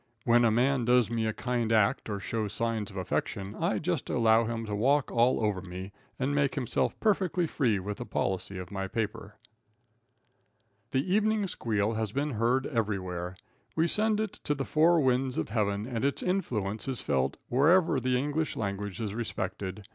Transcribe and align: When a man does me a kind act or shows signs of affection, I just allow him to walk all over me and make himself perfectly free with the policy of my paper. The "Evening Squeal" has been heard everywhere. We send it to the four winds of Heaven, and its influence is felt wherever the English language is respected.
When 0.25 0.43
a 0.45 0.49
man 0.49 0.85
does 0.85 1.11
me 1.11 1.27
a 1.27 1.31
kind 1.31 1.71
act 1.71 2.09
or 2.09 2.19
shows 2.19 2.53
signs 2.53 2.89
of 2.89 2.97
affection, 2.97 3.53
I 3.53 3.77
just 3.77 4.09
allow 4.09 4.45
him 4.45 4.65
to 4.65 4.73
walk 4.75 5.11
all 5.11 5.39
over 5.45 5.61
me 5.61 5.91
and 6.17 6.33
make 6.33 6.55
himself 6.55 6.99
perfectly 6.99 7.45
free 7.45 7.77
with 7.77 7.99
the 7.99 8.05
policy 8.07 8.57
of 8.57 8.71
my 8.71 8.87
paper. 8.87 9.35
The 10.89 11.05
"Evening 11.13 11.45
Squeal" 11.47 11.93
has 11.93 12.13
been 12.13 12.31
heard 12.31 12.65
everywhere. 12.65 13.35
We 13.75 13.85
send 13.87 14.19
it 14.19 14.31
to 14.43 14.55
the 14.55 14.65
four 14.65 14.99
winds 14.99 15.37
of 15.37 15.49
Heaven, 15.49 15.85
and 15.85 16.03
its 16.03 16.23
influence 16.23 16.87
is 16.87 17.01
felt 17.01 17.37
wherever 17.49 17.99
the 17.99 18.17
English 18.17 18.55
language 18.55 18.99
is 18.99 19.13
respected. 19.13 19.85